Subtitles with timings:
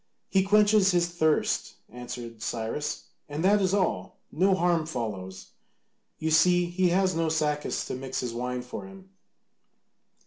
[0.29, 4.17] "He quenches his thirst," answered Cyrus, "and that is all.
[4.31, 5.51] No harm follows.
[6.17, 9.09] You see, he has no Sacas to mix his wine for him."